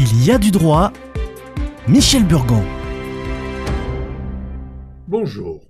Il 0.00 0.24
y 0.24 0.30
a 0.30 0.38
du 0.38 0.52
droit. 0.52 0.92
Michel 1.88 2.24
Burgon. 2.24 2.62
Bonjour. 5.08 5.68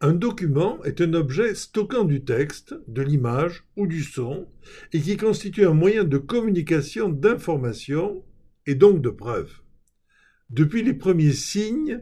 Un 0.00 0.12
document 0.12 0.80
est 0.84 1.00
un 1.00 1.12
objet 1.12 1.56
stockant 1.56 2.04
du 2.04 2.22
texte, 2.22 2.76
de 2.86 3.02
l'image 3.02 3.64
ou 3.76 3.88
du 3.88 4.04
son 4.04 4.46
et 4.92 5.00
qui 5.00 5.16
constitue 5.16 5.66
un 5.66 5.74
moyen 5.74 6.04
de 6.04 6.18
communication 6.18 7.08
d'information 7.08 8.22
et 8.66 8.76
donc 8.76 9.02
de 9.02 9.10
preuve. 9.10 9.50
Depuis 10.50 10.84
les 10.84 10.94
premiers 10.94 11.32
signes 11.32 12.00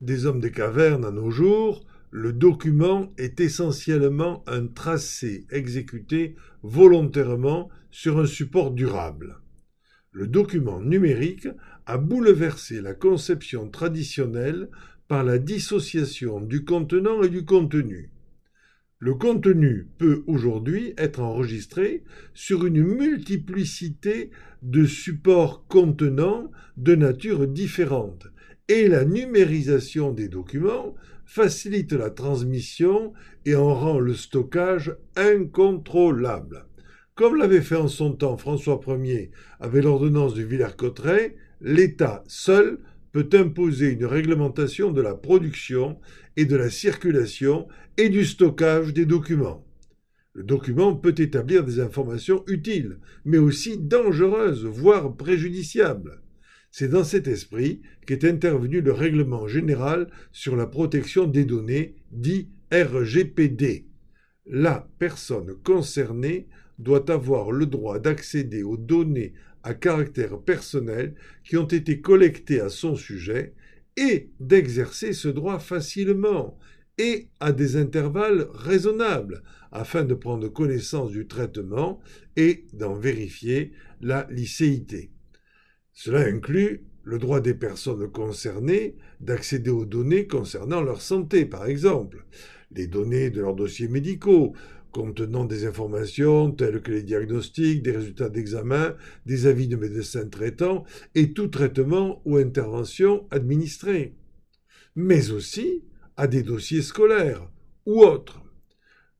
des 0.00 0.26
hommes 0.26 0.40
des 0.40 0.50
cavernes 0.50 1.04
à 1.04 1.12
nos 1.12 1.30
jours, 1.30 1.86
le 2.10 2.32
document 2.32 3.12
est 3.16 3.38
essentiellement 3.38 4.42
un 4.48 4.66
tracé 4.66 5.46
exécuté 5.52 6.34
volontairement 6.64 7.68
sur 7.92 8.18
un 8.18 8.26
support 8.26 8.72
durable. 8.72 9.38
Le 10.16 10.26
document 10.26 10.80
numérique 10.80 11.46
a 11.84 11.98
bouleversé 11.98 12.80
la 12.80 12.94
conception 12.94 13.68
traditionnelle 13.68 14.70
par 15.08 15.24
la 15.24 15.38
dissociation 15.38 16.40
du 16.40 16.64
contenant 16.64 17.22
et 17.22 17.28
du 17.28 17.44
contenu. 17.44 18.08
Le 18.98 19.12
contenu 19.12 19.88
peut 19.98 20.24
aujourd'hui 20.26 20.94
être 20.96 21.20
enregistré 21.20 22.02
sur 22.32 22.64
une 22.64 22.82
multiplicité 22.82 24.30
de 24.62 24.86
supports 24.86 25.66
contenants 25.66 26.50
de 26.78 26.94
nature 26.94 27.46
différente 27.46 28.26
et 28.68 28.88
la 28.88 29.04
numérisation 29.04 30.12
des 30.12 30.28
documents 30.28 30.94
facilite 31.26 31.92
la 31.92 32.08
transmission 32.08 33.12
et 33.44 33.54
en 33.54 33.74
rend 33.74 33.98
le 33.98 34.14
stockage 34.14 34.96
incontrôlable. 35.14 36.64
Comme 37.16 37.36
l'avait 37.36 37.62
fait 37.62 37.76
en 37.76 37.88
son 37.88 38.12
temps 38.12 38.36
François 38.36 38.78
Ier 38.88 39.30
avec 39.58 39.84
l'ordonnance 39.84 40.34
de 40.34 40.42
Villers-Cotterêts, 40.42 41.34
l'État 41.62 42.22
seul 42.26 42.78
peut 43.10 43.30
imposer 43.32 43.92
une 43.92 44.04
réglementation 44.04 44.92
de 44.92 45.00
la 45.00 45.14
production 45.14 45.98
et 46.36 46.44
de 46.44 46.56
la 46.56 46.68
circulation 46.68 47.68
et 47.96 48.10
du 48.10 48.26
stockage 48.26 48.92
des 48.92 49.06
documents. 49.06 49.66
Le 50.34 50.42
document 50.42 50.94
peut 50.94 51.14
établir 51.16 51.64
des 51.64 51.80
informations 51.80 52.44
utiles, 52.48 52.98
mais 53.24 53.38
aussi 53.38 53.78
dangereuses, 53.78 54.66
voire 54.66 55.16
préjudiciables. 55.16 56.20
C'est 56.70 56.88
dans 56.88 57.04
cet 57.04 57.28
esprit 57.28 57.80
qu'est 58.06 58.26
intervenu 58.26 58.82
le 58.82 58.92
règlement 58.92 59.48
général 59.48 60.10
sur 60.32 60.54
la 60.54 60.66
protection 60.66 61.24
des 61.24 61.46
données, 61.46 61.94
dit 62.12 62.50
RGPD. 62.70 63.86
La 64.44 64.86
personne 64.98 65.54
concernée 65.64 66.46
doit 66.78 67.10
avoir 67.10 67.50
le 67.50 67.66
droit 67.66 67.98
d'accéder 67.98 68.62
aux 68.62 68.76
données 68.76 69.32
à 69.62 69.74
caractère 69.74 70.38
personnel 70.38 71.14
qui 71.44 71.56
ont 71.56 71.66
été 71.66 72.00
collectées 72.00 72.60
à 72.60 72.68
son 72.68 72.94
sujet 72.94 73.54
et 73.96 74.30
d'exercer 74.40 75.12
ce 75.12 75.28
droit 75.28 75.58
facilement 75.58 76.58
et 76.98 77.28
à 77.40 77.52
des 77.52 77.76
intervalles 77.76 78.46
raisonnables 78.52 79.42
afin 79.72 80.04
de 80.04 80.14
prendre 80.14 80.48
connaissance 80.48 81.10
du 81.10 81.26
traitement 81.26 82.00
et 82.36 82.64
d'en 82.72 82.94
vérifier 82.94 83.72
la 84.00 84.26
licéité. 84.30 85.10
Cela 85.92 86.20
inclut 86.20 86.84
le 87.02 87.18
droit 87.18 87.40
des 87.40 87.54
personnes 87.54 88.10
concernées 88.10 88.96
d'accéder 89.20 89.70
aux 89.70 89.86
données 89.86 90.26
concernant 90.26 90.82
leur 90.82 91.00
santé, 91.00 91.46
par 91.46 91.66
exemple, 91.66 92.24
les 92.72 92.86
données 92.86 93.30
de 93.30 93.40
leurs 93.40 93.54
dossiers 93.54 93.88
médicaux, 93.88 94.54
contenant 94.96 95.44
des 95.44 95.66
informations 95.66 96.50
telles 96.50 96.80
que 96.80 96.90
les 96.90 97.02
diagnostics, 97.02 97.82
des 97.82 97.90
résultats 97.90 98.30
d'examen, 98.30 98.94
des 99.26 99.46
avis 99.46 99.68
de 99.68 99.76
médecins 99.76 100.26
traitants 100.26 100.84
et 101.14 101.34
tout 101.34 101.48
traitement 101.48 102.22
ou 102.24 102.38
intervention 102.38 103.26
administrée, 103.30 104.14
mais 104.94 105.32
aussi 105.32 105.84
à 106.16 106.26
des 106.26 106.42
dossiers 106.42 106.80
scolaires 106.80 107.46
ou 107.84 108.04
autres. 108.04 108.40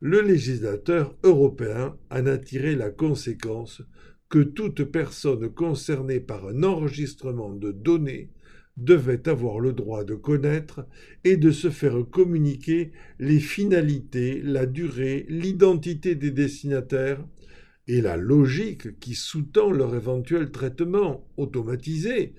Le 0.01 0.23
législateur 0.23 1.15
européen 1.23 1.95
en 2.11 2.25
a 2.25 2.39
tiré 2.39 2.75
la 2.75 2.89
conséquence 2.89 3.83
que 4.31 4.39
toute 4.39 4.83
personne 4.85 5.51
concernée 5.51 6.21
par 6.21 6.49
un 6.49 6.63
enregistrement 6.63 7.53
de 7.53 7.71
données 7.71 8.31
devait 8.77 9.29
avoir 9.29 9.59
le 9.59 9.73
droit 9.73 10.05
de 10.05 10.15
connaître 10.15 10.87
et 11.25 11.37
de 11.37 11.51
se 11.51 11.71
faire 11.71 11.97
communiquer 12.11 12.93
les 13.19 13.41
finalités, 13.41 14.43
la 14.43 14.67
durée, 14.67 15.27
l'identité 15.29 16.15
des 16.15 16.31
destinataires 16.31 17.25
et 17.89 18.01
la 18.01 18.17
logique 18.17 18.99
qui 18.99 19.15
sous-tend 19.15 19.71
leur 19.71 19.95
éventuel 19.95 20.51
traitement 20.51 21.27
automatisé 21.37 22.35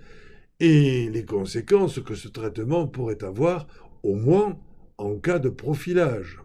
et 0.60 1.10
les 1.10 1.26
conséquences 1.26 2.00
que 2.00 2.16
ce 2.16 2.28
traitement 2.28 2.88
pourrait 2.88 3.24
avoir 3.24 3.68
au 4.04 4.16
moins 4.16 4.60
en 4.98 5.18
cas 5.18 5.40
de 5.40 5.50
profilage. 5.50 6.42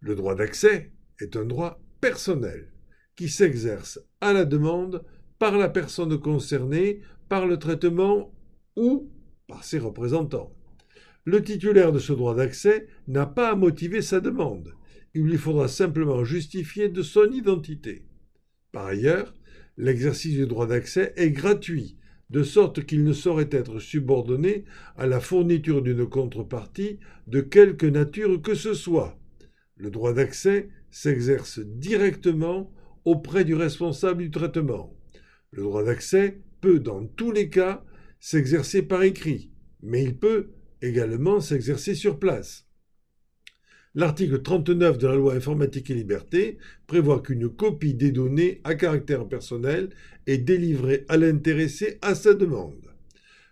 Le 0.00 0.14
droit 0.14 0.34
d'accès 0.34 0.92
est 1.20 1.36
un 1.36 1.44
droit 1.44 1.80
personnel 2.00 2.72
qui 3.16 3.28
s'exerce 3.28 4.00
à 4.20 4.32
la 4.32 4.44
demande 4.44 5.04
par 5.38 5.56
la 5.56 5.68
personne 5.68 6.18
concernée 6.18 7.02
par 7.28 7.46
le 7.46 7.58
traitement 7.58 8.32
ou 8.76 9.10
par 9.50 9.64
ses 9.64 9.80
représentants. 9.80 10.54
Le 11.24 11.42
titulaire 11.42 11.92
de 11.92 11.98
ce 11.98 12.12
droit 12.12 12.34
d'accès 12.34 12.86
n'a 13.08 13.26
pas 13.26 13.50
à 13.50 13.56
motiver 13.56 14.00
sa 14.00 14.20
demande. 14.20 14.72
Il 15.12 15.24
lui 15.24 15.36
faudra 15.36 15.68
simplement 15.68 16.24
justifier 16.24 16.88
de 16.88 17.02
son 17.02 17.30
identité. 17.32 18.04
Par 18.72 18.86
ailleurs, 18.86 19.34
l'exercice 19.76 20.34
du 20.34 20.46
droit 20.46 20.68
d'accès 20.68 21.12
est 21.16 21.32
gratuit, 21.32 21.98
de 22.30 22.44
sorte 22.44 22.86
qu'il 22.86 23.02
ne 23.02 23.12
saurait 23.12 23.48
être 23.50 23.80
subordonné 23.80 24.64
à 24.96 25.06
la 25.06 25.20
fourniture 25.20 25.82
d'une 25.82 26.06
contrepartie 26.06 27.00
de 27.26 27.40
quelque 27.40 27.86
nature 27.86 28.40
que 28.40 28.54
ce 28.54 28.72
soit. 28.72 29.18
Le 29.76 29.90
droit 29.90 30.12
d'accès 30.12 30.68
s'exerce 30.90 31.58
directement 31.58 32.72
auprès 33.04 33.44
du 33.44 33.54
responsable 33.54 34.22
du 34.22 34.30
traitement. 34.30 34.96
Le 35.50 35.62
droit 35.62 35.82
d'accès 35.82 36.40
peut, 36.60 36.78
dans 36.78 37.04
tous 37.04 37.32
les 37.32 37.48
cas, 37.50 37.84
s'exercer 38.20 38.82
par 38.82 39.02
écrit, 39.02 39.50
mais 39.82 40.04
il 40.04 40.16
peut 40.16 40.50
également 40.82 41.40
s'exercer 41.40 41.94
sur 41.94 42.18
place. 42.18 42.66
L'article 43.96 44.42
39 44.42 44.98
de 44.98 45.06
la 45.08 45.16
loi 45.16 45.34
informatique 45.34 45.90
et 45.90 45.94
liberté 45.94 46.58
prévoit 46.86 47.20
qu'une 47.20 47.48
copie 47.48 47.94
des 47.94 48.12
données 48.12 48.60
à 48.62 48.76
caractère 48.76 49.26
personnel 49.26 49.90
est 50.28 50.38
délivrée 50.38 51.04
à 51.08 51.16
l'intéressé 51.16 51.98
à 52.00 52.14
sa 52.14 52.34
demande. 52.34 52.86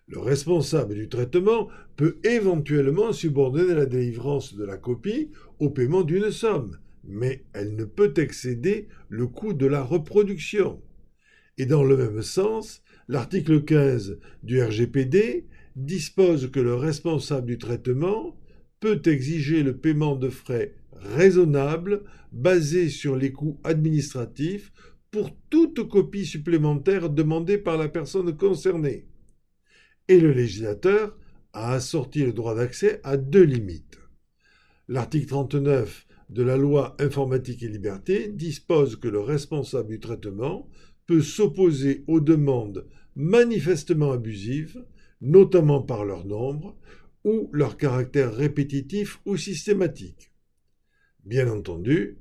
Le 0.06 0.20
responsable 0.20 0.94
du 0.94 1.08
traitement 1.08 1.68
peut 1.96 2.18
éventuellement 2.22 3.12
subordonner 3.12 3.74
la 3.74 3.86
délivrance 3.86 4.54
de 4.54 4.64
la 4.64 4.76
copie 4.76 5.30
au 5.58 5.70
paiement 5.70 6.02
d'une 6.02 6.30
somme, 6.30 6.78
mais 7.04 7.44
elle 7.52 7.74
ne 7.74 7.84
peut 7.84 8.14
excéder 8.16 8.88
le 9.08 9.26
coût 9.26 9.54
de 9.54 9.66
la 9.66 9.82
reproduction. 9.82 10.80
Et 11.58 11.66
dans 11.66 11.82
le 11.82 11.96
même 11.96 12.22
sens, 12.22 12.82
l'article 13.08 13.64
15 13.64 14.19
du 14.42 14.62
RGPD 14.62 15.46
dispose 15.76 16.50
que 16.50 16.60
le 16.60 16.74
responsable 16.74 17.46
du 17.46 17.58
traitement 17.58 18.38
peut 18.80 19.00
exiger 19.06 19.62
le 19.62 19.76
paiement 19.76 20.16
de 20.16 20.28
frais 20.28 20.74
raisonnables 20.92 22.04
basés 22.32 22.88
sur 22.91 23.16
les 23.16 23.32
coûts 23.32 23.58
administratifs 23.64 24.72
pour 25.10 25.30
toute 25.48 25.88
copie 25.88 26.26
supplémentaire 26.26 27.08
demandée 27.08 27.58
par 27.58 27.78
la 27.78 27.88
personne 27.88 28.36
concernée. 28.36 29.08
Et 30.08 30.20
le 30.20 30.32
législateur 30.32 31.16
a 31.52 31.72
assorti 31.72 32.24
le 32.24 32.32
droit 32.32 32.54
d'accès 32.54 33.00
à 33.04 33.16
deux 33.16 33.42
limites. 33.42 33.98
L'article 34.86 35.26
39 35.26 36.06
de 36.30 36.42
la 36.42 36.56
loi 36.56 36.94
informatique 36.98 37.62
et 37.62 37.68
liberté 37.68 38.28
dispose 38.28 38.97
que 38.97 39.08
le 39.08 39.20
responsable 39.20 39.88
du 39.88 40.00
traitement 40.00 40.68
peut 41.08 41.22
s'opposer 41.22 42.04
aux 42.06 42.20
demandes 42.20 42.86
manifestement 43.16 44.12
abusives, 44.12 44.84
notamment 45.21 45.83
par 45.83 46.04
leur 46.04 46.24
nombre 46.24 46.77
ou 47.24 47.48
leur 47.53 47.77
caractère 47.77 48.33
répétitif 48.33 49.18
ou 49.24 49.36
systématique. 49.36 50.30
Bien 51.24 51.50
entendu, 51.50 52.18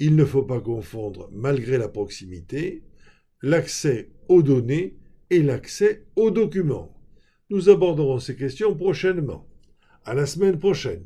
il 0.00 0.16
ne 0.16 0.24
faut 0.24 0.42
pas 0.42 0.60
confondre, 0.60 1.30
malgré 1.32 1.78
la 1.78 1.88
proximité, 1.88 2.82
l'accès 3.40 4.10
aux 4.28 4.42
données 4.42 4.96
et 5.30 5.42
l'accès 5.42 6.04
aux 6.16 6.32
documents. 6.32 6.92
Nous 7.50 7.68
aborderons 7.68 8.18
ces 8.18 8.36
questions 8.36 8.74
prochainement. 8.74 9.48
À 10.04 10.12
la 10.12 10.26
semaine 10.26 10.58
prochaine. 10.58 11.04